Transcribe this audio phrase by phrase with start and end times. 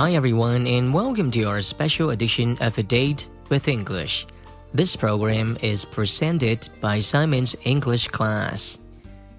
[0.00, 4.26] Hi everyone and welcome to our special edition of A Date with English.
[4.74, 8.74] This program is presented by Simon's English Class.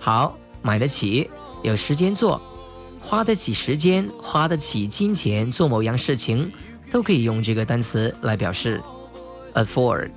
[0.08, 1.30] 好，买得起，
[1.64, 2.42] 有时间做，
[2.98, 6.50] 花得起时间，花得起金钱做某样事情，
[6.90, 8.82] 都可以用这个单词来表示
[9.54, 10.10] ，afford。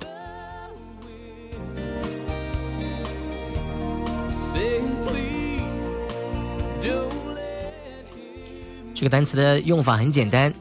[8.95, 10.53] 这个单词的用法很简单，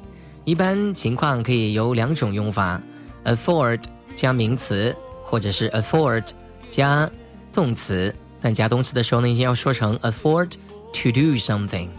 [0.45, 2.83] 一般情况可以有两种用法
[3.25, 3.78] ：afford
[4.17, 4.92] 加名词，
[5.23, 6.25] 或者是 afford
[6.69, 7.08] 加
[7.53, 8.12] 动词。
[8.41, 10.52] 但加动词的时候呢，一定要说成 afford
[10.94, 11.89] to do something。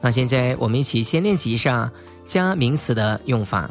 [0.00, 1.90] 那现在我们一起先练习一下
[2.24, 3.70] 加名词的用法。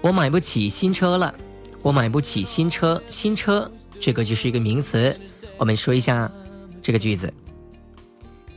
[0.00, 1.34] 我买不起新车了，
[1.82, 3.70] 我买不起新车，新车
[4.00, 5.18] 这个就是一个名词。
[5.58, 6.30] 我们说一下
[6.82, 7.32] 这个句子：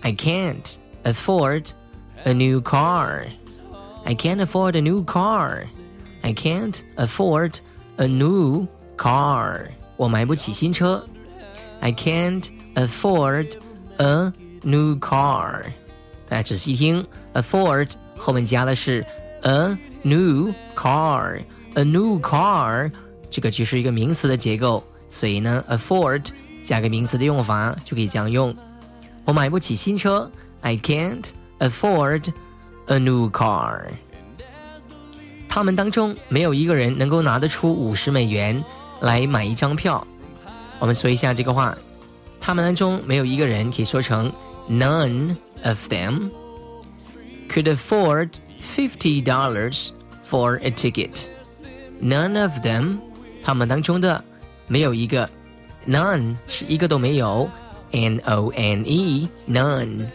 [0.02, 0.66] I can't
[1.04, 1.66] afford
[2.24, 3.28] a new car.
[4.06, 5.64] I can't afford a new car.
[6.22, 7.56] I can't afford
[7.98, 9.68] a new car.
[9.98, 11.06] 我买不起新车。
[11.81, 13.49] I can't afford
[13.97, 14.33] a
[14.63, 15.65] new car。
[16.29, 19.05] 大家仔细听，afford 后面加的是
[19.43, 21.41] a new car。
[21.75, 22.91] a new car
[23.31, 26.27] 这个就是一个名词的结构，所以呢，afford
[26.63, 28.55] 加个名词的用法就可以这样用。
[29.25, 30.31] 我买不起新车
[30.61, 31.25] ，I can't
[31.61, 32.33] afford
[32.87, 33.83] a new car。
[35.49, 38.65] 他们当中没有一个人能够拿得出五十美元
[39.01, 40.07] 来买一张票。
[40.80, 41.78] 我们说一下这个话，
[42.40, 44.32] 他们当中没有一个人可以说成
[44.70, 46.32] None of them
[47.50, 49.90] could afford fifty dollars
[50.30, 51.22] for a ticket.
[52.02, 52.98] None of them，
[53.44, 54.24] 他们当中的
[54.68, 55.30] 没有一个，
[55.88, 57.50] none 是一个都没有，
[57.92, 60.08] n o n e none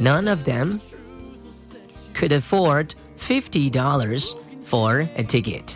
[0.00, 0.78] none of them
[2.14, 4.30] could afford fifty dollars
[4.68, 5.74] for a ticket.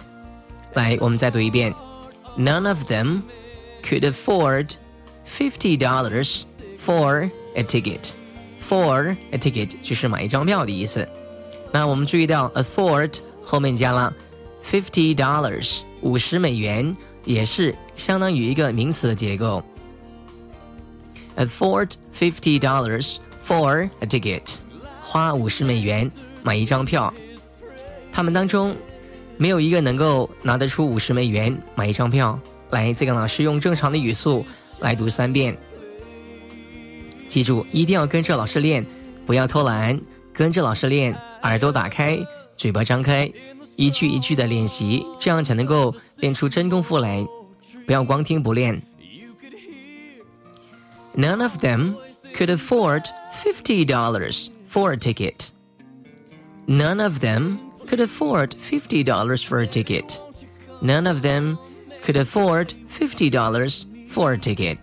[0.75, 1.75] 来，我们再读一遍，
[2.39, 3.23] None of them
[3.85, 4.69] could afford
[5.25, 6.43] fifty dollars
[6.85, 8.13] for a ticket.
[8.69, 11.09] For a ticket 就是买一张票的意思。
[11.73, 14.15] 那我们注意到 afford 后面加了
[14.65, 19.63] fifty dollars 五十美元，也是相当于一个名词的结构。
[21.37, 24.43] Afford fifty dollars for a ticket，
[25.01, 26.11] 花五十美元
[26.43, 27.13] 买一张票。
[28.13, 28.77] 他们当中
[29.37, 32.39] 没有一个能够拿得出五十美元买一张票。
[32.75, 34.45] 来，再跟老师用正常的语速
[34.81, 35.57] 来读三遍。
[37.29, 38.85] 记住，一定要跟着老师练，
[39.25, 40.01] 不要偷懒，
[40.33, 42.19] 跟着老师练，耳朵打开，
[42.57, 43.33] 嘴巴张开，
[43.77, 47.27] 一句一句的练习，这样才能够练出真功夫来。
[47.87, 48.81] 不要光听不练。
[51.17, 51.95] None of them
[52.37, 55.49] could afford fifty dollars for a ticket.
[56.67, 57.59] None of them
[57.89, 60.19] could afford fifty dollars for a ticket.
[60.81, 61.59] None of them
[62.06, 63.84] could afford fifty dollars
[64.14, 64.78] for a ticket。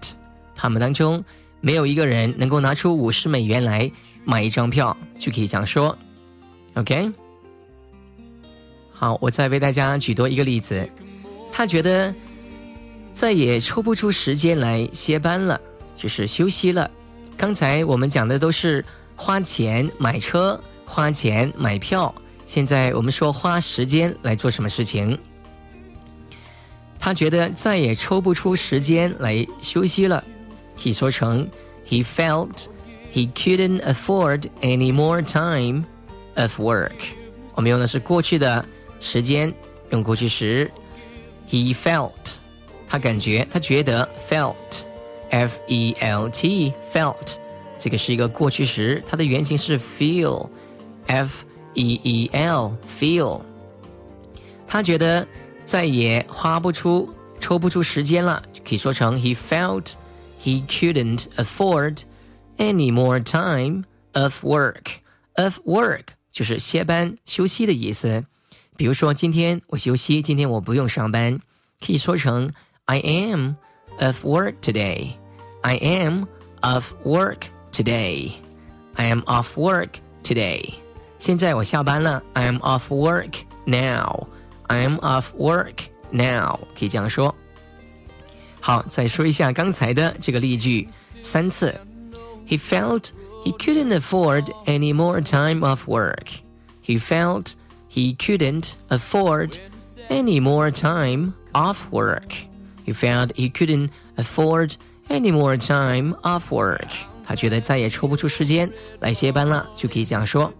[0.56, 1.24] 他们当中
[1.60, 3.90] 没有一个人能够拿出五十美元来
[4.24, 5.96] 买一张票，就可以这样说。
[6.74, 7.12] OK，
[8.92, 10.88] 好，我再为大家举多一个例子。
[11.52, 12.12] 他觉得
[13.14, 15.60] 再也抽不出时间来歇班了，
[15.94, 16.90] 就是休息了。
[17.36, 18.84] 刚才我们讲的都是
[19.14, 22.14] 花钱买车、花钱买票，
[22.46, 25.18] 现在我们说花时间来做什么事情。
[27.01, 30.23] 他觉得再也抽不出时间来休息了，
[30.75, 31.47] 可以说成
[31.87, 32.65] He felt
[33.13, 35.85] he couldn't afford any more time
[36.35, 36.91] of work。
[37.55, 38.65] 我们用的是过去的
[38.99, 39.53] 时间，
[39.91, 40.69] 用过去时。
[41.49, 42.11] He felt，
[42.89, 47.15] 他感觉，他觉得 felt，f e l t felt，
[47.77, 53.41] 这个是一个过去时，它的原型是 feel，f e e l feel。
[54.67, 55.25] 他觉得。
[55.71, 59.93] 再也花不出、抽不出时间了，可以说成 He felt
[60.43, 61.99] he couldn't afford
[62.57, 63.83] any more time
[64.13, 64.99] of work.
[65.35, 68.25] Of work 就是歇班、休息的意思。
[68.75, 71.39] 比如说，今天我休息，今天我不用上班，
[71.85, 72.51] 可以说成
[72.85, 73.55] I am
[73.99, 75.13] of work today.
[75.61, 76.25] I am
[76.61, 78.31] of work today.
[78.95, 80.73] I am off work today.
[81.19, 82.23] 现在我下班了。
[82.33, 83.33] I am off work
[83.65, 84.27] now.
[84.67, 86.59] I am off work now.
[86.77, 87.33] 可以这样说。
[88.59, 90.87] 好，再说一下刚才的这个例句
[91.21, 91.73] 三次。
[92.47, 93.11] He felt
[93.43, 96.27] he couldn't afford any more time off work.
[96.83, 97.53] He felt
[97.89, 99.57] he couldn't afford
[100.09, 102.33] any more time off work.
[102.85, 104.75] He felt he couldn't afford
[105.09, 106.87] any more time off work.
[107.25, 110.53] 他觉得再也抽不出时间来歇班了，就可以这样说。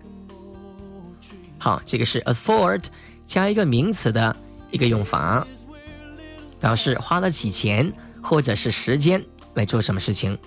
[1.58, 2.84] 好，这个是 afford
[3.33, 4.37] 加一个名词的
[4.71, 5.47] 一个用法，
[6.61, 7.91] 表示花得起钱
[8.23, 9.25] 或者是时间
[9.55, 10.39] 来做什么事情。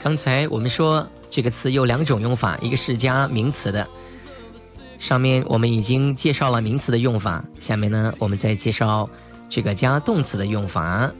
[0.00, 3.88] 刚才我们说这个词有两种用法，一个是加名词的。
[4.98, 9.08] 上面我们已经介绍了名词的用法，下面呢我们再介绍
[9.48, 11.10] 这个加动词的用法。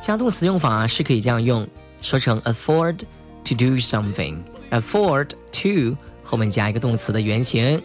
[0.00, 1.68] 加动词用法是可以这样用，
[2.00, 2.96] 说成 afford
[3.44, 7.82] to do something，afford to 后面加一个动词的原形，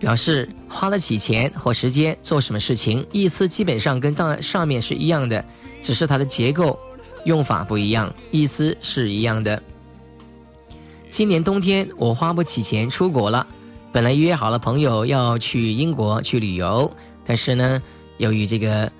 [0.00, 5.44] 表示花得起钱或时间做什么事情，意思基本上跟当上面是一样的，
[5.84, 6.76] 只是它的结构。
[7.26, 9.62] 用法不一样，意思是一样的。
[11.10, 13.46] 今年冬天我花不起钱出国了，
[13.92, 16.90] 本来约好了朋友要去英国去旅游，
[17.24, 17.82] 但是呢，
[18.18, 18.90] 由于这个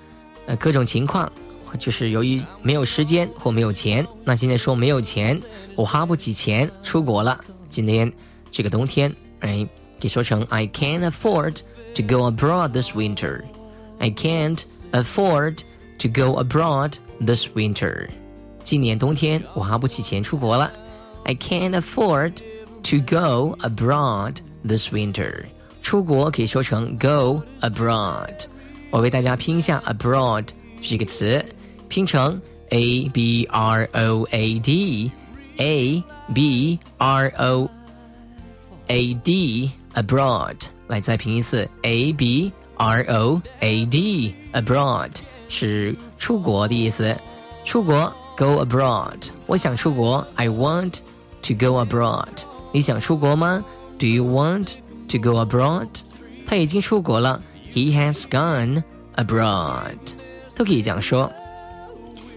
[0.45, 1.31] 呃各种情况，
[1.79, 5.41] 就是由于没有时间或没有钱，那现在说没有钱，
[5.75, 7.39] 我花不起钱出国了。
[7.69, 8.11] 今年
[8.51, 9.67] 这个冬天，哎，
[9.99, 11.55] 可以说成 I can't afford
[11.95, 13.41] to go abroad this winter.
[13.99, 14.59] I can't
[14.91, 15.59] afford
[15.99, 16.95] to go abroad.
[17.25, 18.07] this winter，
[18.63, 20.71] 今年冬天我花不起钱出国了。
[21.24, 22.34] I can't afford
[22.84, 25.44] to go abroad this winter。
[25.82, 28.34] 出国可以说成 go abroad。
[28.90, 30.46] 我为大家拼一下 abroad
[30.82, 31.44] 这个词，
[31.88, 32.40] 拼成
[32.70, 36.02] a b r o a d，a
[36.34, 37.70] b r o
[38.88, 40.56] a d abroad。
[40.88, 45.10] 来再拼一次 a b r o a d abroad
[45.48, 45.94] 是。
[46.18, 47.16] 出国的意思，
[47.64, 49.30] 出国 go abroad。
[49.46, 50.98] 我想出国，I want
[51.42, 52.28] to go abroad。
[52.72, 53.64] 你想出国吗？
[53.98, 54.74] Do you want
[55.08, 55.88] to go abroad？
[56.46, 58.82] 他已经出国了，He has gone
[59.16, 59.96] abroad。
[60.54, 61.30] 都可以这样说。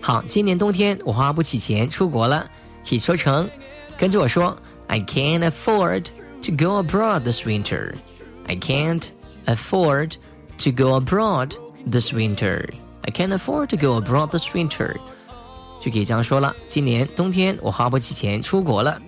[0.02, 2.50] 好，今年冬天我花不起钱出国了，
[2.88, 3.50] 可以说成，
[3.98, 4.58] 跟着我说，
[4.88, 6.06] I can't afford
[6.44, 9.04] to go abroad this winter。I can't
[9.46, 10.14] afford
[10.60, 11.52] to go abroad
[11.90, 14.96] this winter。I can't afford to go abroad this winter，
[15.81, 16.55] 就可以这样说了。
[16.67, 19.01] 今年冬天我花不起钱出国了。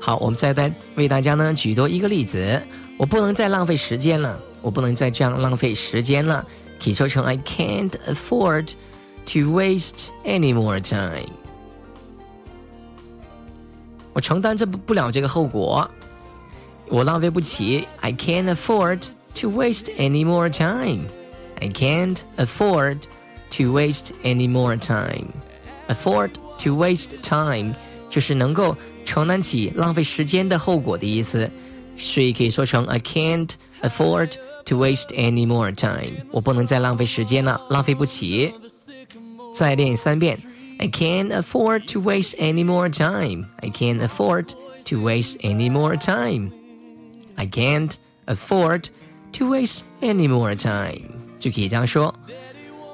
[0.00, 2.62] 好，我们再再为大家呢举多一个例子。
[2.96, 6.46] 我不能再浪费时间了，我不能再这样浪费时间了。
[6.82, 8.72] 可以说成 I can't afford
[9.26, 11.28] to waste any more time。
[14.12, 15.90] 我承担这不不了这个后果，
[16.88, 17.86] 我浪费不起。
[18.00, 19.00] I can't afford
[19.40, 21.04] to waste any more time。
[21.60, 22.98] I can't afford
[23.51, 25.27] to waste any more time.
[25.87, 27.73] Afford to waste time
[28.09, 31.49] 就是能够承担起浪费时间的后果的意思，
[31.97, 33.49] 所以可以说成 I can't
[33.81, 34.31] afford
[34.65, 36.11] to waste any more time。
[36.31, 38.53] 我不能再浪费时间了，浪费不起。
[39.53, 40.37] 再练三遍，
[40.79, 43.45] I can't afford to waste any more time.
[43.57, 44.47] I can't afford
[44.87, 46.51] to waste any more time.
[47.35, 47.91] I can't
[48.25, 48.85] afford
[49.33, 51.11] to waste any more time.
[51.39, 52.13] 就可以这样说。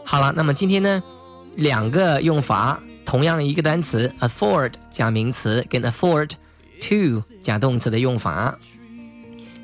[0.09, 1.03] 好了，那么今天呢，
[1.57, 6.31] 两个用法，同样一个单词 afford 加名词，跟 afford
[6.81, 8.57] to 加动词的用法。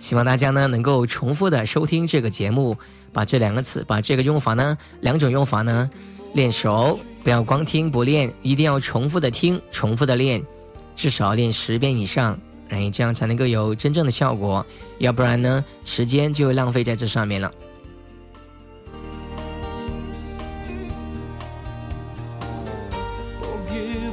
[0.00, 2.76] 希望大家呢能够重复的收听这个节目，
[3.12, 5.88] 把这两个词，把这个用法呢，两种用法呢
[6.34, 10.44] 练熟，不要光听不练，一定要重复的听，重复的练，
[10.96, 12.36] 至少练十遍以上，
[12.68, 14.66] 哎，这样才能够有真正的效果。
[14.98, 17.50] 要不然呢，时间就浪费在这上面了。